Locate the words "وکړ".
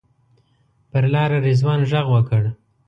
2.11-2.43